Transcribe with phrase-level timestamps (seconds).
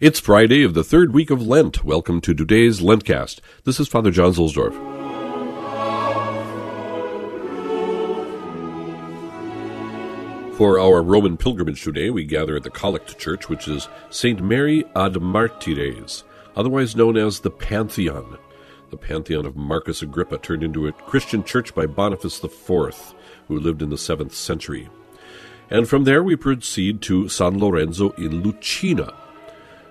[0.00, 1.84] It's Friday of the third week of Lent.
[1.84, 3.40] Welcome to today's LENTCAzT.
[3.64, 4.72] This is Father John Zuhlsdorf.
[10.56, 14.42] For our Roman pilgrimage today, we gather at the Collect Church, which is St.
[14.42, 16.24] Mary ad Martyres,
[16.56, 18.38] otherwise known as the Pantheon.
[18.88, 23.14] The Pantheon of Marcus Agrippa turned into a Christian church by Boniface IV,
[23.48, 24.88] who lived in the 7th century.
[25.68, 29.12] And from there we proceed to San Lorenzo in Lucina,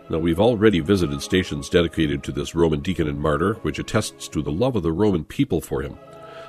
[0.09, 4.41] now, we've already visited stations dedicated to this Roman deacon and martyr, which attests to
[4.41, 5.99] the love of the Roman people for him.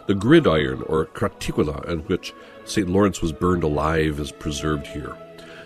[0.07, 2.33] The gridiron, or craticula, in which
[2.65, 2.89] St.
[2.89, 5.15] Lawrence was burned alive, is preserved here.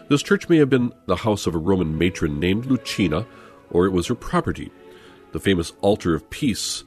[0.09, 3.27] This church may have been the house of a Roman matron named Lucina,
[3.71, 4.73] or it was her property.
[5.30, 6.83] The famous altar of peace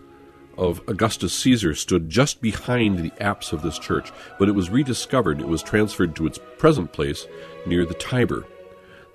[0.57, 4.09] of Augustus Caesar stood just behind the apse of this church.
[4.37, 7.25] When it was rediscovered, it was transferred to its present place
[7.65, 8.45] near the Tiber.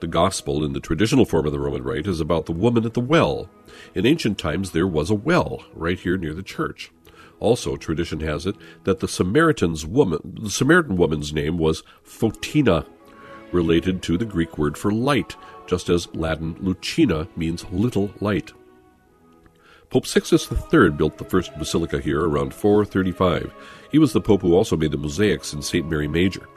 [0.02, 2.94] The Gospel, in the traditional form of the Roman Rite, is about the woman at
[2.94, 3.48] the well.
[3.94, 6.90] In ancient times, there was a well right here near the church.
[7.38, 12.84] Also, tradition has it that the Samaritan's woman, the Samaritan woman's name was Photina,
[13.52, 15.36] related to the Greek word for light,
[15.68, 18.52] just as Latin lucina means little light.
[19.88, 23.54] Pope Sixtus III built the first basilica here around 435.
[23.92, 25.88] He was the pope who also made the mosaics in St.
[25.88, 26.48] Mary Major.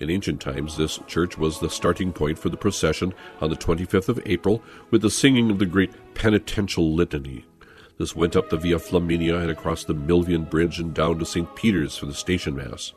[0.00, 3.12] In ancient times, this church was the starting point for the procession
[3.42, 7.44] on the 25th of April with the singing of the great penitential litany.
[7.98, 11.54] This went up the Via Flaminia and across the Milvian Bridge and down to St.
[11.54, 12.94] Peter's for the station mass.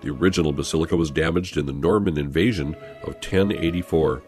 [0.00, 4.22] The original basilica was damaged in the Norman invasion of 1084.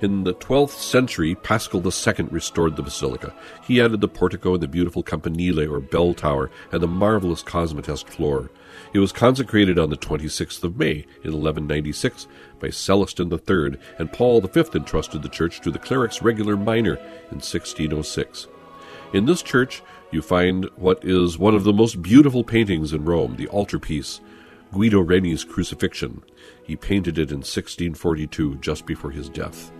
[0.00, 3.34] In the 12th century, Paschal II restored the basilica.
[3.64, 8.06] He added the portico and the beautiful campanile or bell tower and the marvelous cosmatesque
[8.06, 8.48] floor.
[8.92, 12.28] It was consecrated on the 26th of May in 1196
[12.60, 16.94] by Celestine III, and Paul V entrusted the church to the cleric's regular minor
[17.32, 18.46] in 1606.
[19.12, 23.34] In this church, you find what is one of the most beautiful paintings in Rome,
[23.34, 24.20] the altarpiece,
[24.72, 26.22] Guido Reni's Crucifixion.
[26.62, 29.72] He painted it in 1642, just before his death.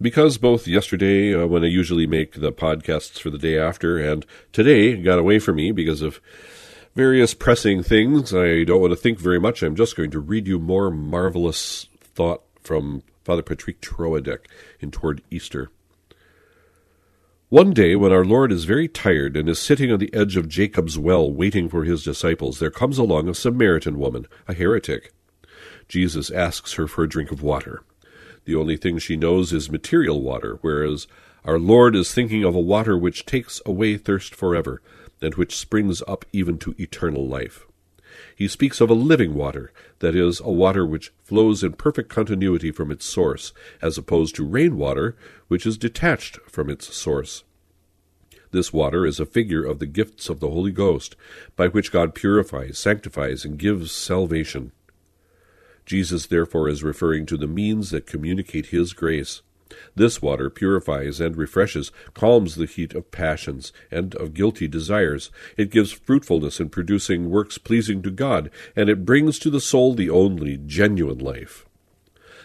[0.00, 4.24] Because both yesterday, uh, when I usually make the podcasts for the day after, and
[4.52, 6.20] today got away from me because of
[6.94, 9.62] various pressing things, I don't want to think very much.
[9.62, 14.46] I'm just going to read you more marvelous thought from Father Patrick Troadec
[14.80, 15.70] in Toward Easter.
[17.50, 20.48] One day, when our Lord is very tired and is sitting on the edge of
[20.48, 25.12] Jacob's well waiting for his disciples, there comes along a Samaritan woman, a heretic.
[25.88, 27.82] Jesus asks her for a drink of water.
[28.44, 31.06] The only thing she knows is material water, whereas
[31.44, 34.82] our Lord is thinking of a water which takes away thirst forever,
[35.22, 37.66] and which springs up even to eternal life.
[38.34, 42.70] He speaks of a living water, that is, a water which flows in perfect continuity
[42.70, 45.16] from its source, as opposed to rainwater,
[45.48, 47.44] which is detached from its source.
[48.50, 51.14] This water is a figure of the gifts of the Holy Ghost,
[51.54, 54.72] by which God purifies, sanctifies, and gives salvation.
[55.90, 59.42] Jesus therefore is referring to the means that communicate His grace.
[59.96, 65.32] This water purifies and refreshes, calms the heat of passions and of guilty desires.
[65.56, 69.94] It gives fruitfulness in producing works pleasing to God, and it brings to the soul
[69.94, 71.66] the only genuine life.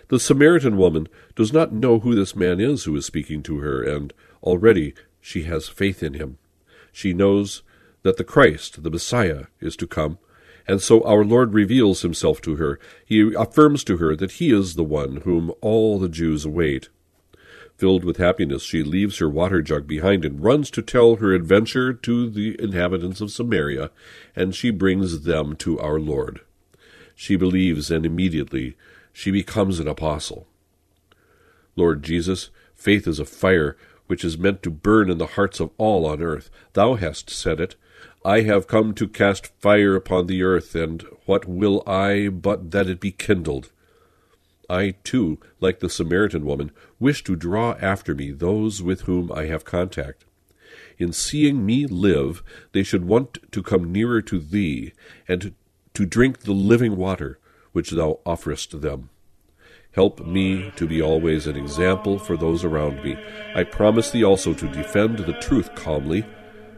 [0.08, 3.84] The Samaritan woman does not know who this man is who is speaking to her,
[3.84, 6.40] and already she has faith in him.
[6.92, 7.62] She knows
[8.02, 10.18] that the Christ, the Messiah, is to come,
[10.68, 12.80] and so our Lord reveals himself to her.
[13.06, 16.90] He affirms to her that he is the one whom all the Jews await.
[17.78, 21.94] Filled with happiness, she leaves her water jug behind and runs to tell her adventure
[21.94, 23.92] to the inhabitants of Samaria,
[24.36, 26.40] and she brings them to our Lord.
[27.16, 28.78] She believes, and immediately
[29.12, 30.48] she becomes an apostle.
[31.76, 33.76] Lord Jesus, faith is a fire
[34.08, 36.50] which is meant to burn in the hearts of all on earth.
[36.74, 37.76] Thou hast said it.
[38.24, 42.88] I have come to cast fire upon the earth, and what will I but that
[42.88, 43.72] it be kindled?
[44.70, 49.46] I, too, like the Samaritan woman, wish to draw after me those with whom I
[49.46, 50.26] have contact.
[50.98, 52.42] In seeing me live,
[52.72, 54.94] they should want to come nearer to thee,
[55.28, 55.54] and
[55.94, 57.40] to drink the living water
[57.74, 59.10] which thou offerest them.
[59.96, 63.18] Help me to be always an example for those around me.
[63.56, 66.26] I promise thee also to defend the truth calmly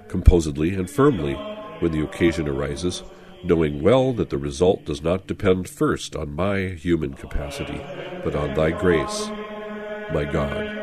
[0.07, 1.33] composedly and firmly
[1.79, 3.03] when the occasion arises,
[3.43, 7.81] knowing well that the result does not depend first on my human capacity,
[8.23, 9.29] but on thy grace,
[10.13, 10.76] my God.